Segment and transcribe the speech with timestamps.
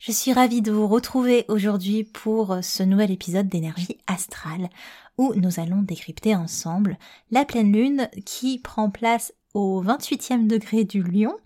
[0.00, 4.70] Je suis ravie de vous retrouver aujourd'hui pour ce nouvel épisode d'énergie astrale
[5.18, 6.96] où nous allons décrypter ensemble
[7.30, 11.36] la pleine lune qui prend place au 28e degré du lion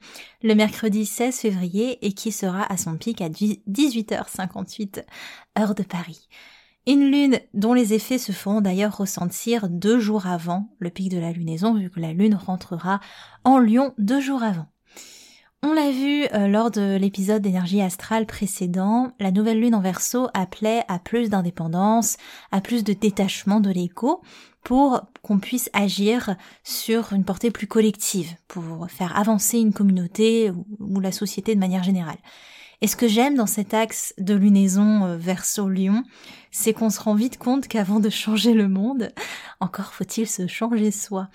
[0.45, 5.03] le mercredi 16 février et qui sera à son pic à 18h58
[5.59, 6.29] heure de Paris.
[6.87, 11.19] Une lune dont les effets se feront d'ailleurs ressentir deux jours avant le pic de
[11.19, 13.01] la lunaison vu que la lune rentrera
[13.43, 14.69] en lion deux jours avant.
[15.67, 20.29] On l'a vu euh, lors de l'épisode d'énergie astrale précédent, la nouvelle lune en verso
[20.35, 22.19] appelait à plus d'indépendance,
[22.53, 24.21] à plus de détachement de l'ego
[24.63, 31.01] pour qu'on puisse agir sur une portée plus collective, pour faire avancer une communauté ou
[31.01, 32.19] la société de manière générale.
[32.81, 36.05] Et ce que j'aime dans cet axe de lunaison euh, verso-lion,
[36.51, 39.11] c'est qu'on se rend vite compte qu'avant de changer le monde,
[39.61, 41.29] encore faut-il se changer soi.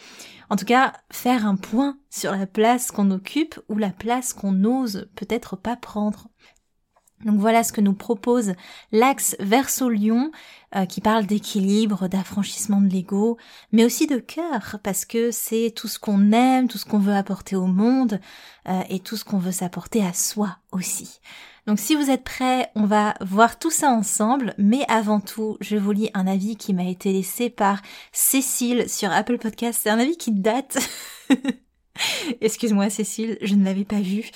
[0.49, 4.51] En tout cas, faire un point sur la place qu'on occupe ou la place qu'on
[4.51, 6.27] n'ose peut-être pas prendre.
[7.25, 8.53] Donc voilà ce que nous propose
[8.91, 10.31] l'axe Verso-Lion
[10.75, 13.37] euh, qui parle d'équilibre, d'affranchissement de l'ego,
[13.71, 17.15] mais aussi de cœur parce que c'est tout ce qu'on aime, tout ce qu'on veut
[17.15, 18.19] apporter au monde
[18.67, 21.19] euh, et tout ce qu'on veut s'apporter à soi aussi.
[21.67, 25.75] Donc si vous êtes prêts, on va voir tout ça ensemble, mais avant tout, je
[25.75, 29.81] vous lis un avis qui m'a été laissé par Cécile sur Apple Podcast.
[29.83, 30.77] C'est un avis qui date.
[32.41, 34.31] Excuse-moi Cécile, je ne l'avais pas vu.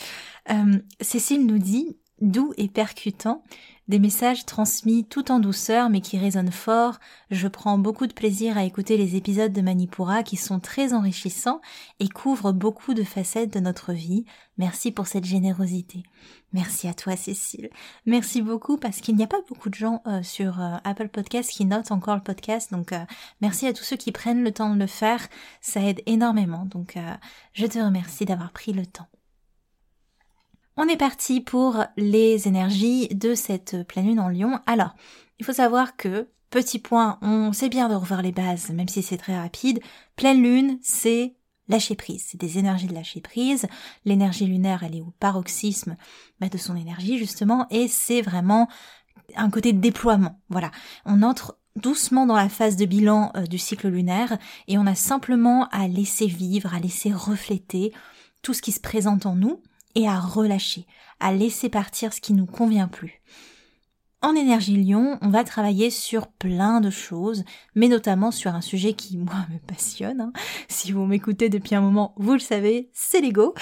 [0.51, 1.97] Euh, Cécile nous dit
[2.31, 3.43] doux et percutant,
[3.87, 6.99] des messages transmis tout en douceur mais qui résonnent fort.
[7.31, 11.61] Je prends beaucoup de plaisir à écouter les épisodes de Manipura qui sont très enrichissants
[11.99, 14.25] et couvrent beaucoup de facettes de notre vie.
[14.57, 16.03] Merci pour cette générosité.
[16.53, 17.69] Merci à toi Cécile.
[18.05, 21.49] Merci beaucoup parce qu'il n'y a pas beaucoup de gens euh, sur euh, Apple Podcast
[21.49, 22.71] qui notent encore le podcast.
[22.71, 23.03] Donc euh,
[23.41, 25.27] merci à tous ceux qui prennent le temps de le faire.
[25.61, 26.65] Ça aide énormément.
[26.65, 26.97] Donc
[27.53, 29.07] je te remercie d'avoir pris le temps.
[30.75, 34.59] On est parti pour les énergies de cette pleine lune en lion.
[34.65, 34.95] Alors,
[35.37, 39.03] il faut savoir que, petit point, on sait bien de revoir les bases, même si
[39.03, 39.81] c'est très rapide.
[40.15, 41.35] Pleine lune, c'est
[41.67, 42.25] lâcher prise.
[42.27, 43.67] C'est des énergies de lâcher prise.
[44.03, 45.95] L'énergie lunaire, elle est au paroxysme
[46.39, 48.67] bah, de son énergie, justement, et c'est vraiment
[49.35, 50.41] un côté de déploiement.
[50.49, 50.71] Voilà.
[51.05, 54.95] On entre doucement dans la phase de bilan euh, du cycle lunaire et on a
[54.95, 57.93] simplement à laisser vivre, à laisser refléter
[58.41, 59.61] tout ce qui se présente en nous
[59.95, 60.85] et à relâcher,
[61.19, 63.21] à laisser partir ce qui nous convient plus.
[64.23, 67.43] En énergie lion, on va travailler sur plein de choses,
[67.75, 70.21] mais notamment sur un sujet qui, moi, me passionne.
[70.21, 70.33] Hein.
[70.69, 73.53] Si vous m'écoutez depuis un moment, vous le savez, c'est l'ego.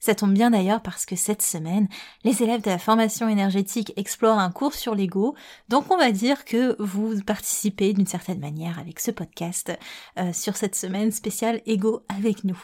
[0.00, 1.88] Ça tombe bien d'ailleurs parce que cette semaine,
[2.24, 5.34] les élèves de la formation énergétique explorent un cours sur l'ego,
[5.70, 9.72] donc on va dire que vous participez d'une certaine manière avec ce podcast
[10.18, 12.58] euh, sur cette semaine spéciale ego avec nous.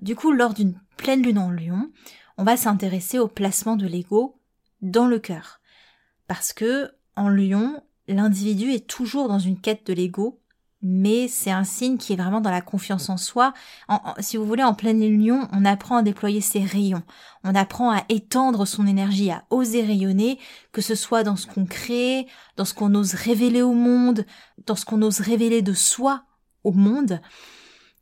[0.00, 1.90] Du coup, lors d'une pleine lune en lion,
[2.36, 4.38] on va s'intéresser au placement de l'ego
[4.80, 5.60] dans le cœur.
[6.26, 10.40] Parce que, en lion, l'individu est toujours dans une quête de l'ego,
[10.80, 13.52] mais c'est un signe qui est vraiment dans la confiance en soi.
[14.20, 17.02] si vous voulez, en pleine lion, on apprend à déployer ses rayons.
[17.42, 20.38] On apprend à étendre son énergie, à oser rayonner,
[20.70, 24.24] que ce soit dans ce qu'on crée, dans ce qu'on ose révéler au monde,
[24.66, 26.22] dans ce qu'on ose révéler de soi
[26.62, 27.20] au monde.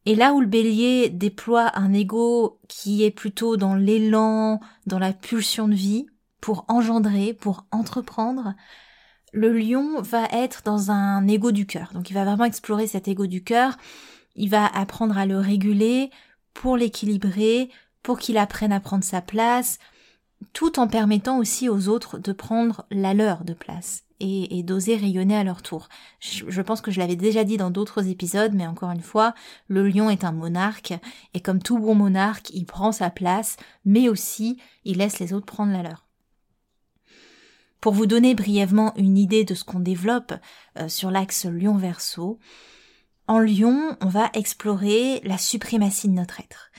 [0.06, 5.12] Et là où le bélier déploie un ego qui est plutôt dans l'élan, dans la
[5.12, 6.06] pulsion de vie,
[6.40, 8.54] pour engendrer, pour entreprendre,
[9.32, 11.90] le lion va être dans un ego du cœur.
[11.92, 13.76] Donc il va vraiment explorer cet ego du cœur,
[14.36, 16.10] il va apprendre à le réguler
[16.54, 17.68] pour l'équilibrer,
[18.04, 19.80] pour qu'il apprenne à prendre sa place,
[20.52, 25.36] tout en permettant aussi aux autres de prendre la leur de place et, d'oser rayonner
[25.36, 25.88] à leur tour.
[26.20, 29.34] Je, pense que je l'avais déjà dit dans d'autres épisodes, mais encore une fois,
[29.68, 30.94] le lion est un monarque,
[31.34, 35.46] et comme tout bon monarque, il prend sa place, mais aussi il laisse les autres
[35.46, 36.06] prendre la leur.
[37.80, 40.32] Pour vous donner brièvement une idée de ce qu'on développe
[40.78, 42.38] euh, sur l'axe lion-verso,
[43.28, 46.70] en lion, on va explorer la suprématie de notre être.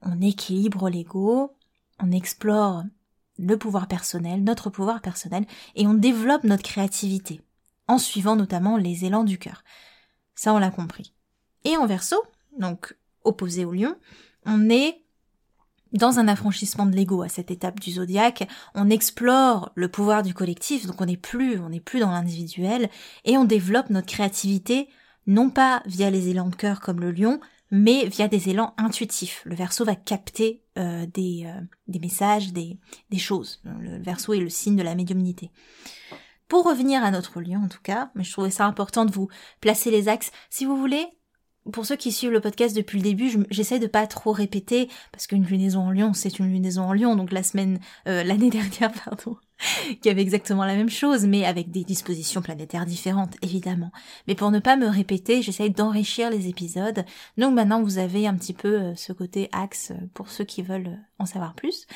[0.00, 1.56] on équilibre l'ego,
[2.00, 2.84] on explore
[3.38, 7.40] le pouvoir personnel, notre pouvoir personnel, et on développe notre créativité,
[7.88, 9.64] en suivant notamment les élans du cœur.
[10.34, 11.12] Ça, on l'a compris.
[11.64, 12.16] Et en verso,
[12.58, 13.96] donc opposé au lion,
[14.44, 15.02] on est
[15.92, 20.32] dans un affranchissement de l'ego à cette étape du zodiaque, on explore le pouvoir du
[20.32, 22.88] collectif, donc on n'est plus, on n'est plus dans l'individuel,
[23.24, 24.88] et on développe notre créativité,
[25.26, 27.40] non pas via les élans de cœur comme le lion,
[27.70, 29.42] mais via des élans intuitifs.
[29.44, 32.78] Le verso va capter euh, des, euh, des messages, des,
[33.10, 33.60] des choses.
[33.64, 35.50] Le verso est le signe de la médiumnité.
[36.48, 39.28] Pour revenir à notre lion en tout cas, mais je trouvais ça important de vous
[39.60, 40.32] placer les axes.
[40.50, 41.06] Si vous voulez,
[41.70, 45.26] pour ceux qui suivent le podcast depuis le début, j'essaie de pas trop répéter parce
[45.26, 47.14] qu'une lunaison en Lion, c'est une lunaison en Lion.
[47.14, 47.78] Donc la semaine,
[48.08, 49.36] euh, l'année dernière, pardon,
[50.02, 53.92] qui avait exactement la même chose, mais avec des dispositions planétaires différentes, évidemment.
[54.26, 57.04] Mais pour ne pas me répéter, j'essaie d'enrichir les épisodes.
[57.38, 60.62] Donc maintenant, vous avez un petit peu euh, ce côté axe euh, pour ceux qui
[60.62, 61.86] veulent en savoir plus.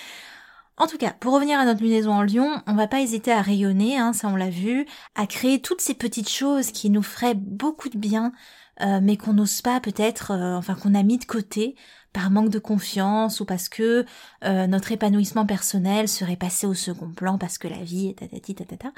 [0.78, 3.40] En tout cas, pour revenir à notre lunaison en lion, on va pas hésiter à
[3.40, 4.84] rayonner, hein, ça on l'a vu,
[5.14, 8.32] à créer toutes ces petites choses qui nous feraient beaucoup de bien,
[8.80, 11.76] euh, mais qu'on n'ose pas peut-être, euh, enfin qu'on a mis de côté
[12.12, 14.04] par manque de confiance ou parce que
[14.44, 18.54] euh, notre épanouissement personnel serait passé au second plan parce que la vie est tatati
[18.54, 18.92] tatata.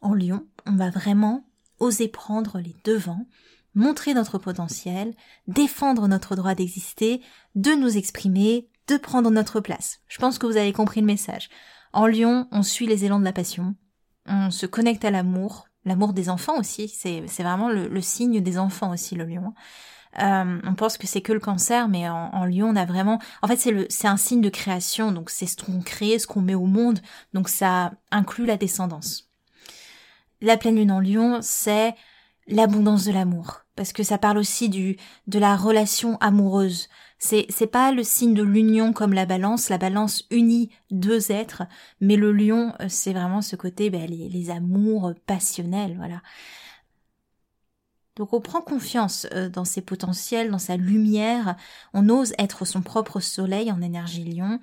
[0.00, 1.44] En lion, on va vraiment
[1.78, 3.26] oser prendre les devants,
[3.74, 5.14] montrer notre potentiel,
[5.46, 7.20] défendre notre droit d'exister,
[7.54, 10.00] de nous exprimer, de prendre notre place.
[10.08, 11.48] Je pense que vous avez compris le message.
[11.92, 13.74] En Lyon, on suit les élans de la passion,
[14.26, 18.92] on se connecte à l'amour, l'amour des enfants aussi, c'est vraiment le, signe des enfants
[18.92, 19.54] aussi, le lion.
[20.20, 23.18] Euh, on pense que c'est que le cancer, mais en, en lion, on a vraiment...
[23.40, 26.54] En fait, c'est un signe de création, donc c'est ce qu'on crée, ce qu'on met
[26.54, 27.00] au monde,
[27.32, 29.30] donc ça inclut la descendance.
[30.40, 31.94] La pleine lune en lion, c'est
[32.46, 34.96] l'abondance de l'amour, parce que ça parle aussi du
[35.26, 36.88] de la relation amoureuse,
[37.22, 41.62] c'est, c'est pas le signe de l'union comme la balance, la balance unit deux êtres,
[42.00, 46.20] mais le lion, euh, c'est vraiment ce côté, ben, les, amours passionnels, voilà.
[48.16, 51.54] Donc on prend confiance euh, dans ses potentiels, dans sa lumière,
[51.94, 54.58] on ose être son propre soleil en énergie lion,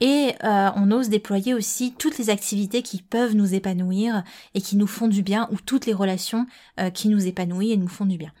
[0.00, 4.24] et euh, on ose déployer aussi toutes les activités qui peuvent nous épanouir
[4.54, 6.46] et qui nous font du bien, ou toutes les relations
[6.94, 8.32] qui nous épanouissent et nous font du bien.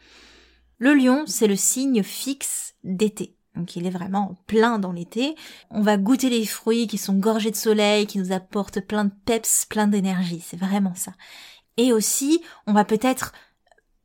[0.78, 3.36] Le lion, c'est le signe fixe d'été.
[3.56, 5.34] Donc il est vraiment plein dans l'été.
[5.70, 9.12] On va goûter les fruits qui sont gorgés de soleil, qui nous apportent plein de
[9.24, 10.42] peps, plein d'énergie.
[10.44, 11.12] C'est vraiment ça.
[11.76, 13.32] Et aussi, on va peut-être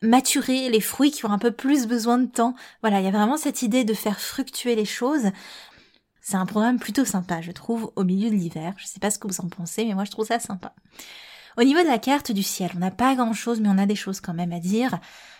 [0.01, 2.55] maturer les fruits qui ont un peu plus besoin de temps.
[2.81, 5.31] Voilà, il y a vraiment cette idée de faire fructuer les choses.
[6.21, 8.73] C'est un programme plutôt sympa, je trouve, au milieu de l'hiver.
[8.77, 10.73] Je sais pas ce que vous en pensez, mais moi je trouve ça sympa.
[11.57, 13.85] Au niveau de la carte du ciel, on n'a pas grand chose, mais on a
[13.85, 14.99] des choses quand même à dire.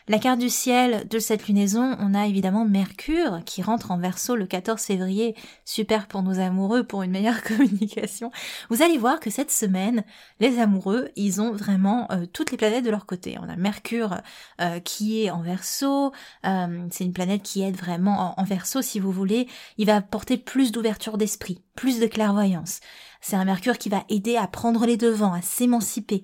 [0.10, 4.38] La carte du ciel de cette lunaison, on a évidemment Mercure qui rentre en verso
[4.38, 5.36] le 14 février.
[5.66, 8.32] Super pour nos amoureux, pour une meilleure communication.
[8.70, 10.06] Vous allez voir que cette semaine,
[10.40, 13.38] les amoureux, ils ont vraiment euh, toutes les planètes de leur côté.
[13.42, 14.22] On a Mercure
[14.62, 16.14] euh, qui est en verso,
[16.46, 19.50] euh, c'est une planète qui aide vraiment en, en verso si vous voulez.
[19.78, 22.80] Il va apporter plus d'ouverture d'esprit, plus de clairvoyance.
[23.20, 26.24] C'est un Mercure qui va aider à prendre les devants, à s'émanciper.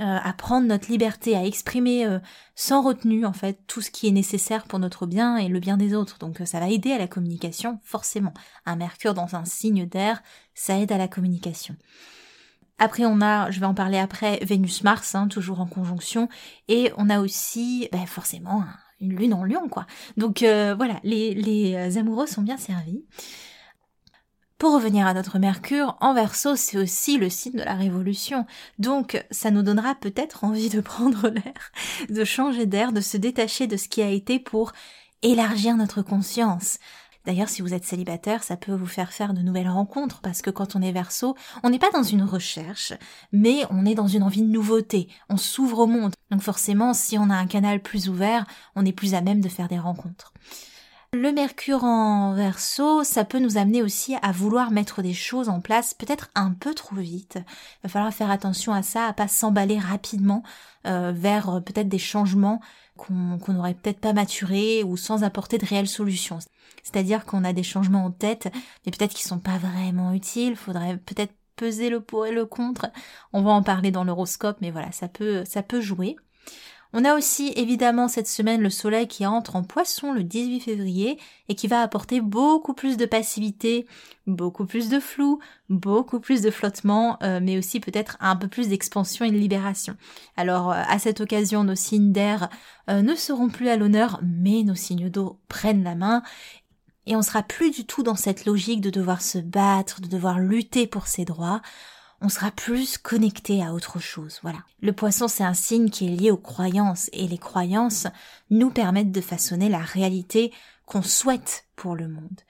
[0.00, 2.18] Euh, à prendre notre liberté, à exprimer euh,
[2.56, 5.76] sans retenue en fait tout ce qui est nécessaire pour notre bien et le bien
[5.76, 6.18] des autres.
[6.18, 8.34] Donc euh, ça va aider à la communication forcément.
[8.66, 10.20] Un Mercure dans un signe d'air,
[10.52, 11.76] ça aide à la communication.
[12.78, 16.28] Après, on a, je vais en parler après, Vénus-Mars, hein, toujours en conjonction,
[16.66, 18.64] et on a aussi, ben, forcément,
[19.00, 19.86] une lune en lion, quoi.
[20.16, 23.04] Donc voilà, les, les amoureux sont bien servis.
[24.64, 28.46] Pour revenir à notre Mercure, en verso, c'est aussi le signe de la révolution.
[28.78, 31.70] Donc, ça nous donnera peut-être envie de prendre l'air,
[32.08, 34.72] de changer d'air, de se détacher de ce qui a été pour
[35.20, 36.78] élargir notre conscience.
[37.26, 40.48] D'ailleurs, si vous êtes célibataire, ça peut vous faire faire de nouvelles rencontres, parce que
[40.48, 42.94] quand on est verso, on n'est pas dans une recherche,
[43.32, 46.14] mais on est dans une envie de nouveauté, on s'ouvre au monde.
[46.30, 49.48] Donc forcément, si on a un canal plus ouvert, on est plus à même de
[49.50, 50.32] faire des rencontres.
[51.14, 55.60] Le mercure en verso, ça peut nous amener aussi à vouloir mettre des choses en
[55.60, 57.36] place peut-être un peu trop vite.
[57.36, 60.42] Il va falloir faire attention à ça, à pas s'emballer rapidement
[60.88, 62.60] euh, vers euh, peut-être des changements
[62.96, 66.40] qu'on n'aurait peut-être pas maturés ou sans apporter de réelles solutions.
[66.82, 68.52] C'est-à-dire qu'on a des changements en tête,
[68.84, 70.56] mais peut-être qu'ils sont pas vraiment utiles.
[70.56, 72.88] Faudrait peut-être peser le pour et le contre.
[73.32, 76.16] On va en parler dans l'horoscope, mais voilà, ça peut ça peut jouer.
[76.96, 81.18] On a aussi évidemment cette semaine le soleil qui entre en poisson le 18 février
[81.48, 83.88] et qui va apporter beaucoup plus de passivité,
[84.28, 88.68] beaucoup plus de flou, beaucoup plus de flottement, euh, mais aussi peut-être un peu plus
[88.68, 89.96] d'expansion et de libération.
[90.36, 92.48] Alors euh, à cette occasion, nos signes d'air
[92.88, 96.22] euh, ne seront plus à l'honneur, mais nos signes d'eau prennent la main
[97.06, 100.38] et on sera plus du tout dans cette logique de devoir se battre, de devoir
[100.38, 101.60] lutter pour ses droits.
[102.24, 104.38] On sera plus connecté à autre chose.
[104.40, 104.60] Voilà.
[104.80, 108.06] Le poisson, c'est un signe qui est lié aux croyances et les croyances
[108.48, 110.50] nous permettent de façonner la réalité
[110.86, 112.40] qu'on souhaite pour le monde.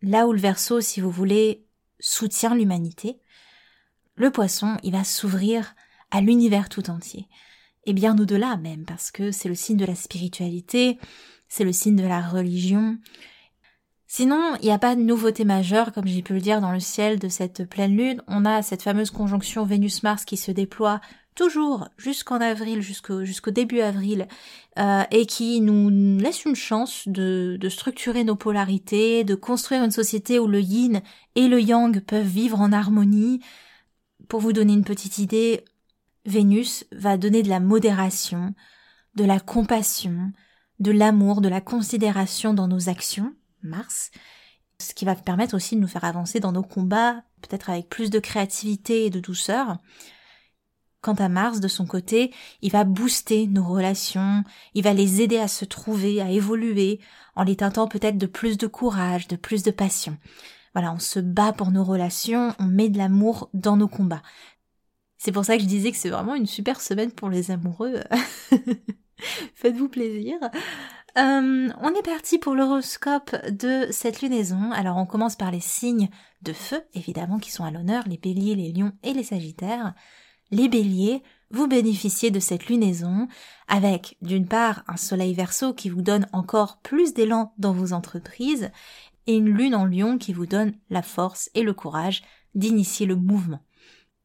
[0.00, 1.66] Là où le verso, si vous voulez,
[1.98, 3.18] soutient l'humanité,
[4.14, 5.74] le poisson, il va s'ouvrir
[6.12, 7.26] à l'univers tout entier.
[7.84, 11.00] Et bien au-delà même, parce que c'est le signe de la spiritualité,
[11.48, 12.96] c'est le signe de la religion.
[14.14, 16.80] Sinon, il n'y a pas de nouveauté majeure, comme j'ai pu le dire, dans le
[16.80, 18.22] ciel de cette pleine lune.
[18.28, 21.00] On a cette fameuse conjonction Vénus-Mars qui se déploie
[21.34, 24.28] toujours jusqu'en avril, jusqu'au début avril,
[24.78, 25.88] euh, et qui nous
[26.18, 31.00] laisse une chance de, de structurer nos polarités, de construire une société où le yin
[31.34, 33.40] et le yang peuvent vivre en harmonie.
[34.28, 35.64] Pour vous donner une petite idée,
[36.26, 38.54] Vénus va donner de la modération,
[39.14, 40.32] de la compassion,
[40.80, 44.10] de l'amour, de la considération dans nos actions, Mars,
[44.80, 48.10] ce qui va permettre aussi de nous faire avancer dans nos combats, peut-être avec plus
[48.10, 49.78] de créativité et de douceur.
[51.00, 55.38] Quant à Mars, de son côté, il va booster nos relations, il va les aider
[55.38, 57.00] à se trouver, à évoluer,
[57.34, 60.16] en les teintant peut-être de plus de courage, de plus de passion.
[60.74, 64.22] Voilà, on se bat pour nos relations, on met de l'amour dans nos combats.
[65.18, 68.00] C'est pour ça que je disais que c'est vraiment une super semaine pour les amoureux.
[69.54, 70.36] Faites-vous plaisir.
[71.18, 74.72] Euh, on est parti pour l'horoscope de cette lunaison.
[74.72, 76.08] Alors on commence par les signes
[76.40, 79.94] de feu, évidemment, qui sont à l'honneur, les béliers, les lions et les sagittaires
[80.52, 83.26] les béliers, vous bénéficiez de cette lunaison
[83.68, 88.70] avec d'une part un soleil verso qui vous donne encore plus d'élan dans vos entreprises
[89.26, 92.22] et une lune en lion qui vous donne la force et le courage
[92.54, 93.60] d'initier le mouvement.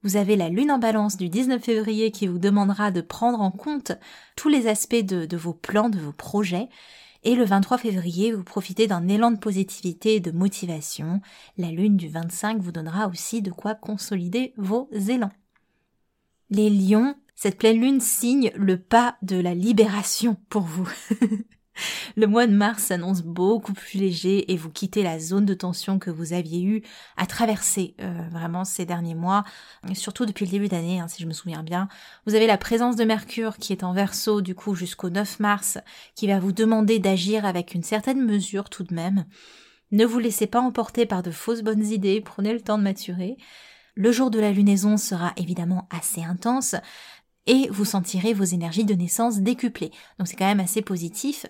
[0.08, 3.52] Vous avez la lune en balance du 19 février qui vous demandera de prendre en
[3.52, 3.92] compte
[4.38, 6.70] tous les aspects de, vos plans, de vos projets.
[7.26, 11.20] Et le 23 février, vous profitez d'un élan de positivité et de motivation.
[11.58, 15.34] La lune du 25 vous donnera aussi de quoi consolider vos élans.
[16.52, 20.90] Les lions, cette pleine lune signe le pas de la libération pour vous.
[22.15, 26.00] le mois de mars s'annonce beaucoup plus léger et vous quittez la zone de tension
[26.00, 26.84] que vous aviez eu
[27.17, 29.43] à traverser euh, vraiment ces derniers mois,
[29.93, 31.88] surtout depuis le début d'année, hein, si je me souviens bien.
[32.25, 35.77] Vous avez la présence de Mercure qui est en verso du coup jusqu'au 9 mars,
[36.15, 39.25] qui va vous demander d'agir avec une certaine mesure tout de même.
[39.91, 43.38] Ne vous laissez pas emporter par de fausses bonnes idées, prenez le temps de maturer.
[43.96, 46.75] Le jour de la lunaison sera évidemment assez intense
[47.48, 49.91] et vous sentirez vos énergies de naissance décuplées.
[50.19, 51.46] Donc c'est quand même assez positif.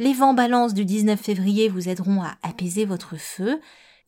[0.00, 3.60] Les vents balance du 19 février vous aideront à apaiser votre feu.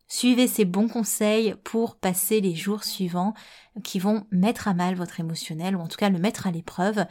[0.08, 3.34] Suivez ces bons conseils pour passer les jours suivants
[3.84, 7.04] qui vont mettre à mal votre émotionnel ou en tout cas le mettre à l'épreuve.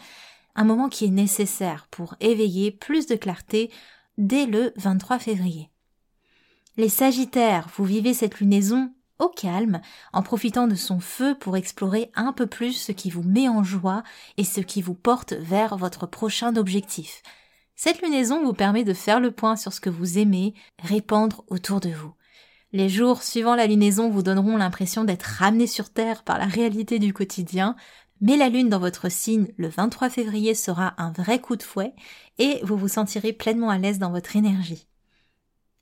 [0.56, 3.70] Un moment qui est nécessaire pour éveiller plus de clarté
[4.18, 5.70] dès le 23 février.
[6.76, 12.10] Les Sagittaires, vous vivez cette lunaison au calme, en profitant de son feu pour explorer
[12.16, 14.02] un peu plus ce qui vous met en joie
[14.38, 17.22] et ce qui vous porte vers votre prochain objectif.
[17.84, 21.80] Cette lunaison vous permet de faire le point sur ce que vous aimez, répandre autour
[21.80, 22.14] de vous.
[22.74, 27.00] Les jours suivant la lunaison vous donneront l'impression d'être ramené sur Terre par la réalité
[27.00, 27.76] du quotidien,
[28.22, 31.96] mais la lune dans votre signe le 23 février sera un vrai coup de fouet
[32.38, 34.88] et vous vous sentirez pleinement à l'aise dans votre énergie.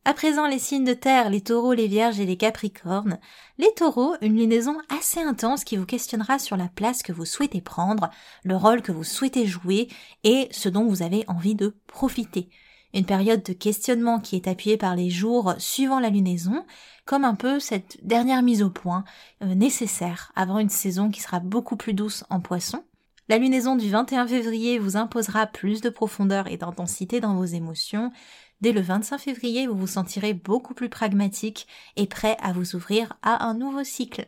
[0.10, 3.20] À présent, les signes de terre, les taureaux, les vierges et les capricornes.
[3.60, 7.62] Les taureaux, une lunaison assez intense qui vous questionnera sur la place que vous souhaitez
[7.62, 8.10] prendre,
[8.44, 9.88] le rôle que vous souhaitez jouer
[10.24, 12.50] et ce dont vous avez envie de profiter.
[12.96, 16.66] Une période de questionnement qui est appuyée par les jours suivant la lunaison,
[17.06, 19.04] comme un peu cette dernière mise au point
[19.44, 22.84] euh, nécessaire avant une saison qui sera beaucoup plus douce en poisson.
[23.30, 28.12] La lunaison du 21 février vous imposera plus de profondeur et d'intensité dans vos émotions,
[28.62, 33.18] Dès le 25 février, vous vous sentirez beaucoup plus pragmatique et prêt à vous ouvrir
[33.22, 34.28] à un nouveau cycle.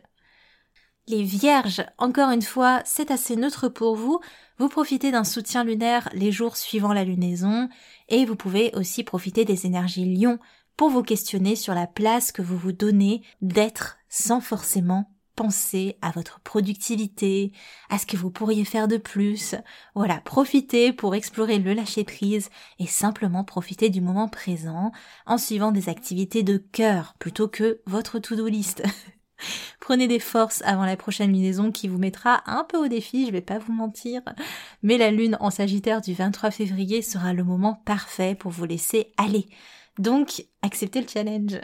[1.08, 4.20] Les vierges, encore une fois, c'est assez neutre pour vous.
[4.58, 7.68] Vous profitez d'un soutien lunaire les jours suivant la lunaison
[8.08, 10.38] et vous pouvez aussi profiter des énergies lion
[10.76, 15.10] pour vous questionner sur la place que vous vous donnez d'être sans forcément
[15.42, 17.50] pensez à votre productivité,
[17.90, 19.56] à ce que vous pourriez faire de plus.
[19.96, 24.92] Voilà, profitez pour explorer le lâcher prise et simplement profiter du moment présent
[25.26, 28.84] en suivant des activités de cœur plutôt que votre to-do list.
[29.80, 33.32] Prenez des forces avant la prochaine lunaison qui vous mettra un peu au défi, je
[33.32, 34.22] vais pas vous mentir.
[34.84, 39.12] Mais la lune en Sagittaire du 23 février sera le moment parfait pour vous laisser
[39.16, 39.48] aller.
[39.98, 41.60] Donc, acceptez le challenge.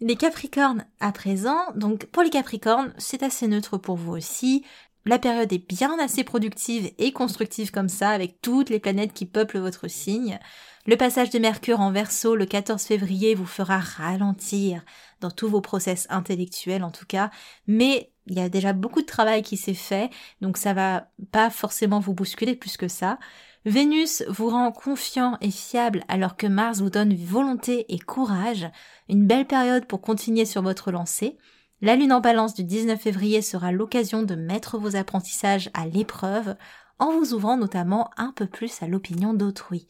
[0.00, 4.64] Les Capricornes à présent, donc pour les Capricornes, c'est assez neutre pour vous aussi.
[5.06, 9.24] la période est bien assez productive et constructive comme ça, avec toutes les planètes qui
[9.24, 10.38] peuplent votre signe.
[10.86, 14.84] Le passage de Mercure en Verseau le 14 février vous fera ralentir
[15.20, 17.30] dans tous vos process intellectuels en tout cas,
[17.66, 20.10] mais il y a déjà beaucoup de travail qui s'est fait,
[20.40, 23.18] donc ça va pas forcément vous bousculer plus que ça.
[23.66, 28.70] Vénus vous rend confiant et fiable alors que Mars vous donne volonté et courage,
[29.08, 31.36] une belle période pour continuer sur votre lancée.
[31.80, 36.54] La lune en balance du 19 février sera l'occasion de mettre vos apprentissages à l'épreuve
[37.00, 39.88] en vous ouvrant notamment un peu plus à l'opinion d'autrui.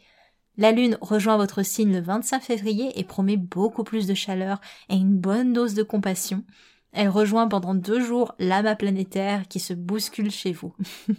[0.57, 4.97] La lune rejoint votre signe le 25 février et promet beaucoup plus de chaleur et
[4.97, 6.45] une bonne dose de compassion.
[6.93, 10.75] Elle rejoint pendant deux jours l'amas planétaire qui se bouscule chez vous.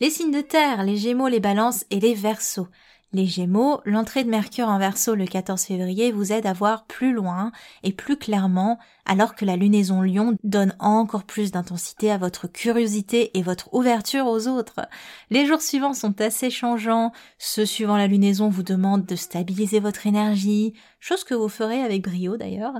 [0.00, 2.68] les signes de terre, les gémeaux, les balances et les versos.
[3.12, 7.14] Les Gémeaux, l'entrée de Mercure en Verseau le 14 février vous aide à voir plus
[7.14, 12.48] loin et plus clairement, alors que la lunaison Lion donne encore plus d'intensité à votre
[12.48, 14.86] curiosité et votre ouverture aux autres.
[15.30, 17.12] Les jours suivants sont assez changeants.
[17.38, 22.02] Ceux suivant la lunaison vous demandent de stabiliser votre énergie, chose que vous ferez avec
[22.02, 22.74] brio d'ailleurs.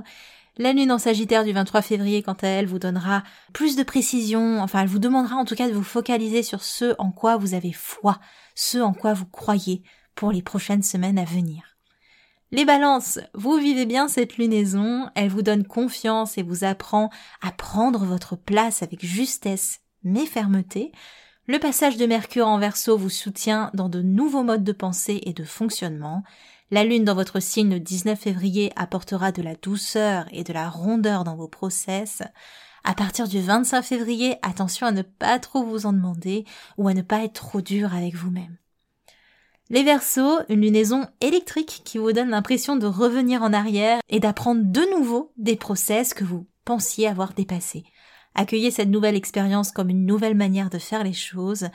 [0.59, 3.21] La lune en Sagittaire du 23 février, quant à elle, vous donnera
[3.53, 6.95] plus de précision, enfin elle vous demandera en tout cas de vous focaliser sur ce
[6.97, 8.19] en quoi vous avez foi,
[8.55, 9.83] ce en quoi vous croyez,
[10.15, 11.77] pour les prochaines semaines à venir.
[12.51, 17.11] Les balances, vous vivez bien cette lunaison, elle vous donne confiance et vous apprend
[17.41, 20.91] à prendre votre place avec justesse mais fermeté.
[21.45, 25.33] Le passage de Mercure en Verseau vous soutient dans de nouveaux modes de pensée et
[25.33, 26.23] de fonctionnement.
[26.69, 30.69] La lune dans votre signe le 19 février apportera de la douceur et de la
[30.69, 32.23] rondeur dans vos process.
[32.83, 36.43] À partir du 25 février, attention à ne pas trop vous en demander
[36.77, 38.57] ou à ne pas être trop dur avec vous-même.
[39.69, 44.61] Les Verseaux, une lunaison électrique qui vous donne l'impression de revenir en arrière et d'apprendre
[44.63, 47.85] de nouveau des process que vous pensiez avoir dépassés.
[48.35, 51.69] Accueillez cette nouvelle expérience comme une nouvelle manière de faire les choses.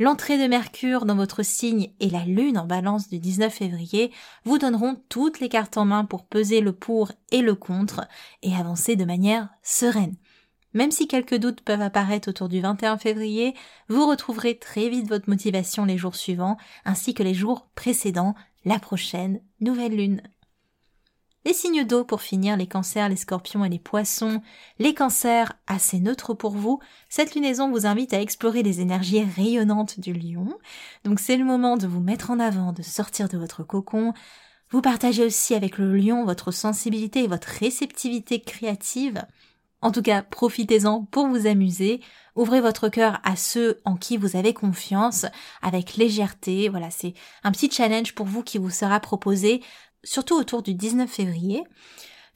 [0.00, 4.10] L'entrée de Mercure dans votre signe et la Lune en balance du 19 février
[4.44, 8.00] vous donneront toutes les cartes en main pour peser le pour et le contre
[8.42, 10.16] et avancer de manière sereine.
[10.72, 13.54] Même si quelques doutes peuvent apparaître autour du 21 février,
[13.88, 18.80] vous retrouverez très vite votre motivation les jours suivants, ainsi que les jours précédents, la
[18.80, 20.22] prochaine nouvelle lune.
[21.46, 24.40] Les signes d'eau pour finir, les cancers, les scorpions et les poissons.
[24.78, 26.80] Les cancers, assez neutres pour vous,
[27.10, 30.58] cette lunaison vous invite à explorer les énergies rayonnantes du lion.
[31.04, 34.14] Donc c'est le moment de vous mettre en avant, de sortir de votre cocon.
[34.70, 39.22] Vous partagez aussi avec le lion votre sensibilité et votre réceptivité créative.
[39.82, 42.00] En tout cas, profitez-en pour vous amuser.
[42.36, 45.26] Ouvrez votre cœur à ceux en qui vous avez confiance
[45.60, 46.70] avec légèreté.
[46.70, 49.62] Voilà, c'est un petit challenge pour vous qui vous sera proposé,
[50.04, 51.64] surtout autour du 19 février.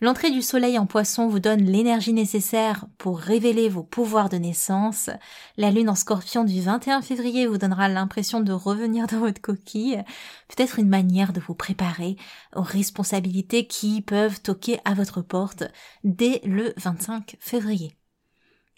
[0.01, 5.11] L'entrée du soleil en poisson vous donne l'énergie nécessaire pour révéler vos pouvoirs de naissance.
[5.57, 10.05] La lune en scorpion du 21 février vous donnera l'impression de revenir dans votre coquille.
[10.47, 12.17] Peut-être une manière de vous préparer
[12.55, 15.65] aux responsabilités qui peuvent toquer à votre porte
[16.05, 17.97] dès le 25 février.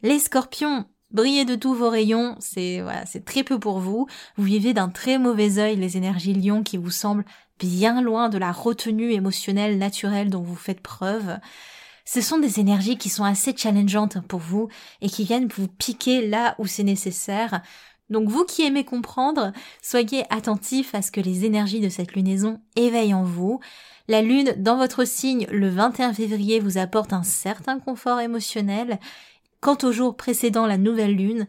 [0.02, 2.84] Les scorpions, Brillez de tous vos rayons, c'est
[3.24, 4.06] très peu pour vous.
[4.36, 7.24] Vous vivez d'un très mauvais œil les énergies lion qui vous semblent
[7.58, 11.38] bien loin de la retenue émotionnelle naturelle dont vous faites preuve.
[12.04, 14.68] Ce sont des énergies qui sont assez challengeantes pour vous
[15.00, 17.60] et qui viennent vous piquer là où c'est nécessaire.
[18.08, 22.60] Donc vous qui aimez comprendre, soyez attentifs à ce que les énergies de cette lunaison
[22.76, 23.60] éveillent en vous.
[24.08, 28.98] La lune dans votre signe le 21 février vous apporte un certain confort émotionnel.
[29.60, 31.46] Quant au jour précédant la nouvelle lune,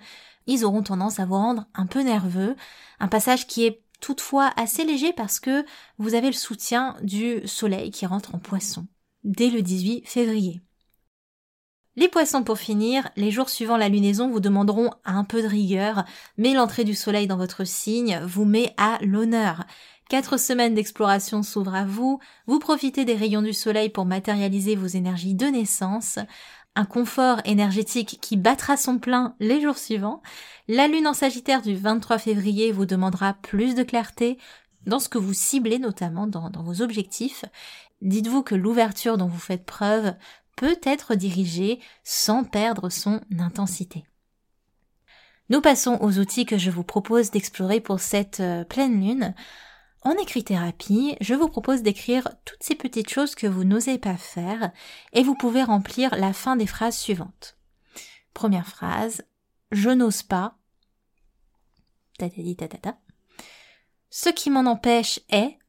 [0.47, 2.55] ils auront tendance à vous rendre un peu nerveux,
[2.99, 5.65] un passage qui est toutefois assez léger parce que
[5.97, 8.87] vous avez le soutien du soleil qui rentre en poisson
[9.23, 10.61] dès le 18 février.
[11.97, 16.05] Les poissons pour finir, les jours suivant la lunaison vous demanderont un peu de rigueur,
[16.37, 19.65] mais l'entrée du soleil dans votre signe vous met à l'honneur.
[20.09, 24.87] Quatre semaines d'exploration s'ouvrent à vous, vous profitez des rayons du soleil pour matérialiser vos
[24.87, 26.17] énergies de naissance,
[26.75, 30.21] un confort énergétique qui battra son plein les jours suivants.
[30.67, 34.37] La lune en Sagittaire du 23 février vous demandera plus de clarté
[34.85, 37.45] dans ce que vous ciblez notamment dans, dans vos objectifs.
[38.01, 40.13] Dites-vous que l'ouverture dont vous faites preuve
[40.55, 44.05] peut être dirigée sans perdre son intensité.
[45.49, 49.35] Nous passons aux outils que je vous propose d'explorer pour cette euh, pleine lune.
[50.03, 54.71] En écrit-thérapie, je vous propose d'écrire toutes ces petites choses que vous n'osez pas faire
[55.13, 57.55] et vous pouvez remplir la fin des phrases suivantes.
[58.33, 59.23] Première phrase,
[59.71, 60.57] je n'ose pas.
[62.17, 62.97] Tatati tatata.
[64.09, 65.59] Ce qui m'en empêche est.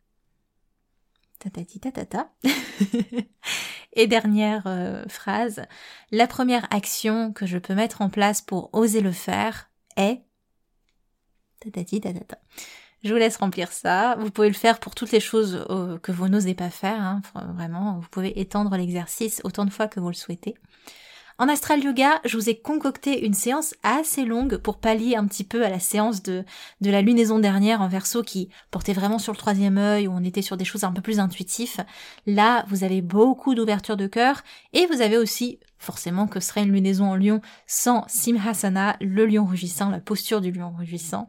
[1.39, 2.33] Tatati tatata.
[3.95, 5.67] Et dernière euh, phrase,
[6.11, 10.23] la première action que je peux mettre en place pour oser le faire est...
[13.05, 14.17] Je vous laisse remplir ça.
[14.21, 17.01] Vous pouvez le faire pour toutes les choses euh, que vous n'osez pas faire.
[17.01, 17.21] Hein.
[17.55, 20.55] Vraiment, vous pouvez étendre l'exercice autant de fois que vous le souhaitez.
[21.39, 25.43] En Astral Yoga, je vous ai concocté une séance assez longue pour pallier un petit
[25.43, 26.45] peu à la séance de,
[26.81, 30.23] de la lunaison dernière en verso qui portait vraiment sur le troisième œil où on
[30.23, 31.85] était sur des choses un peu plus intuitives.
[32.27, 36.73] Là, vous avez beaucoup d'ouverture de cœur et vous avez aussi forcément que serait une
[36.73, 41.27] lunaison en lion sans Simhasana, le lion rugissant, la posture du lion rugissant.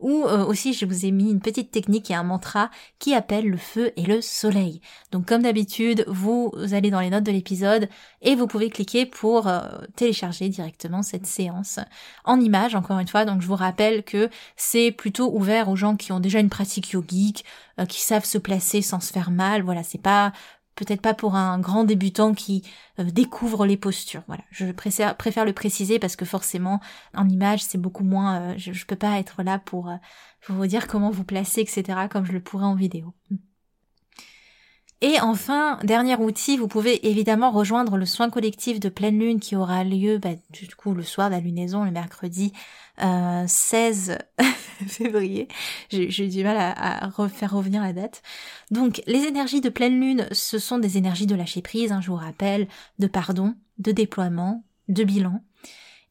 [0.00, 3.48] Ou euh, aussi, je vous ai mis une petite technique et un mantra qui appelle
[3.48, 4.80] le feu et le soleil.
[5.10, 7.88] Donc comme d'habitude, vous allez dans les notes de l'épisode
[8.22, 9.60] et vous pouvez cliquer pour euh,
[9.96, 11.80] télécharger directement cette séance
[12.24, 13.24] en image, encore une fois.
[13.24, 16.92] Donc je vous rappelle que c'est plutôt ouvert aux gens qui ont déjà une pratique
[16.92, 17.44] yogique,
[17.80, 19.62] euh, qui savent se placer sans se faire mal.
[19.62, 20.32] Voilà, c'est pas
[20.78, 22.62] peut-être pas pour un grand débutant qui
[23.00, 24.22] euh, découvre les postures.
[24.28, 26.80] Voilà, je préfère, le préciser parce que forcément
[27.14, 28.40] en image c'est beaucoup moins.
[28.40, 29.96] Euh, je, je peux pas être là pour, euh,
[30.48, 31.82] vous dire comment vous placer, etc.
[32.08, 33.12] comme je le pourrais en vidéo.
[35.00, 39.54] Et enfin, dernier outil, vous pouvez évidemment rejoindre le soin collectif de pleine lune qui
[39.54, 42.52] aura lieu bah, du coup le soir de la lunaison, le mercredi
[42.98, 44.18] 16
[44.86, 45.48] février.
[45.90, 48.22] J'ai du mal à, à, refaire revenir la date.
[48.70, 52.10] Donc les énergies de pleine lune, ce sont des énergies de lâcher prise, hein, je
[52.10, 55.42] vous rappelle, de pardon, de déploiement, de bilan.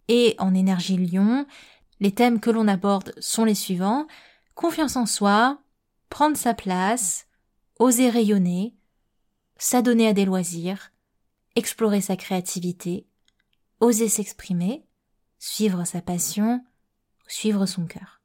[0.08, 1.46] Et en énergie lion,
[2.00, 4.08] les thèmes que l'on aborde sont les suivants.
[4.56, 5.60] Confiance en soi,
[6.10, 7.28] prendre sa place,
[7.80, 8.76] oser rayonner,
[9.58, 10.92] s'adonner à des loisirs,
[11.56, 13.08] explorer sa créativité,
[13.80, 14.86] oser s'exprimer,
[15.40, 16.64] suivre sa passion,
[17.28, 18.22] suivre son cœur.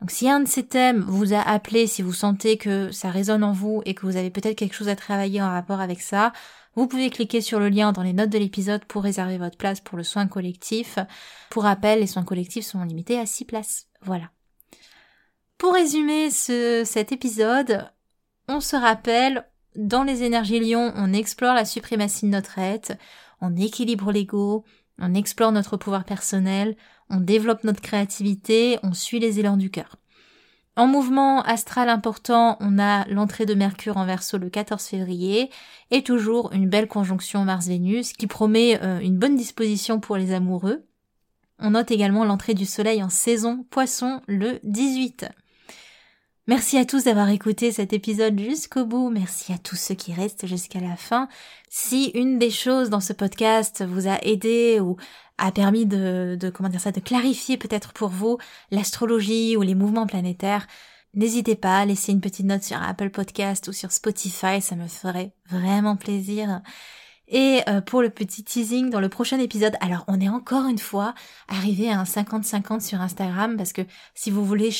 [0.00, 3.44] Donc si un de ces thèmes vous a appelé, si vous sentez que ça résonne
[3.44, 6.32] en vous et que vous avez peut-être quelque chose à travailler en rapport avec ça,
[6.74, 9.80] vous pouvez cliquer sur le lien dans les notes de l'épisode pour réserver votre place
[9.80, 10.98] pour le soin collectif.
[11.50, 13.86] Pour rappel, les soins collectifs sont limités à 6 places.
[14.02, 14.30] Voilà.
[15.58, 17.90] Pour résumer ce, cet épisode,
[18.48, 22.92] on se rappelle, dans les énergies lions, on explore la suprématie de notre être,
[23.40, 24.64] on équilibre l'ego,
[25.00, 26.76] on explore notre pouvoir personnel,
[27.08, 29.96] on développe notre créativité, on suit les élans du cœur.
[30.76, 35.50] En mouvement astral important, on a l'entrée de Mercure en verso le 14 février
[35.90, 40.86] et toujours une belle conjonction Mars-Vénus qui promet euh, une bonne disposition pour les amoureux.
[41.58, 45.26] On note également l'entrée du soleil en saison poisson le 18.
[46.50, 49.08] Merci à tous d'avoir écouté cet épisode jusqu'au bout.
[49.08, 51.28] Merci à tous ceux qui restent jusqu'à la fin.
[51.68, 54.96] Si une des choses dans ce podcast vous a aidé ou
[55.38, 58.38] a permis de, de comment dire ça, de clarifier peut-être pour vous
[58.72, 60.66] l'astrologie ou les mouvements planétaires,
[61.14, 64.60] n'hésitez pas à laisser une petite note sur Apple Podcast ou sur Spotify.
[64.60, 66.62] Ça me ferait vraiment plaisir.
[67.28, 70.80] Et euh, pour le petit teasing dans le prochain épisode, alors on est encore une
[70.80, 71.14] fois
[71.46, 73.82] arrivé à un 50-50 sur Instagram parce que
[74.16, 74.72] si vous voulez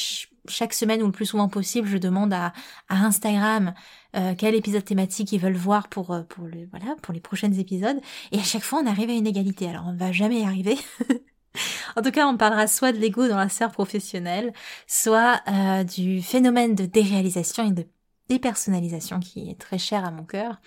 [0.51, 2.53] chaque semaine ou le plus souvent possible, je demande à,
[2.89, 3.75] à Instagram
[4.17, 7.53] euh, quel épisode thématique ils veulent voir pour euh, pour le voilà pour les prochains
[7.53, 8.01] épisodes.
[8.33, 9.69] Et à chaque fois, on arrive à une égalité.
[9.69, 10.77] Alors, on ne va jamais y arriver.
[11.97, 14.53] en tout cas, on parlera soit de l'ego dans la sphère professionnelle,
[14.87, 17.87] soit euh, du phénomène de déréalisation et de
[18.29, 20.61] dépersonnalisation qui est très cher à mon cœur.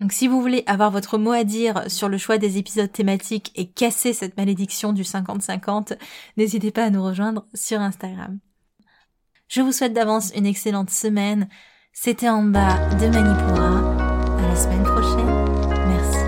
[0.00, 3.52] Donc si vous voulez avoir votre mot à dire sur le choix des épisodes thématiques
[3.54, 5.96] et casser cette malédiction du 50-50,
[6.36, 8.40] n'hésitez pas à nous rejoindre sur Instagram.
[9.52, 11.46] Je vous souhaite d'avance une excellente semaine.
[11.92, 13.96] C'était en bas de Manipura.
[14.38, 15.28] À la semaine prochaine.
[15.88, 16.24] Merci.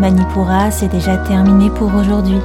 [0.00, 2.38] Manipura, c'est déjà terminé pour aujourd'hui.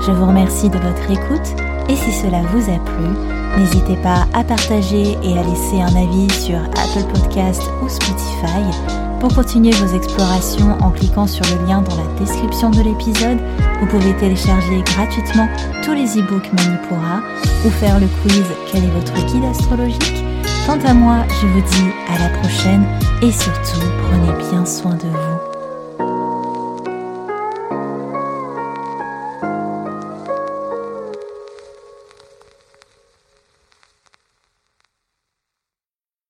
[0.00, 4.42] Je vous remercie de votre écoute et si cela vous a plu, n'hésitez pas à
[4.44, 10.76] partager et à laisser un avis sur Apple Podcast ou Spotify pour continuer vos explorations
[10.80, 13.38] en cliquant sur le lien dans la description de l'épisode,
[13.80, 15.48] vous pouvez télécharger gratuitement
[15.84, 17.20] tous les e-books Manipura
[17.64, 20.24] ou faire le quiz Quel est votre guide astrologique?
[20.66, 22.84] Quant à moi, je vous dis à la prochaine
[23.22, 25.47] et surtout prenez bien soin de vous.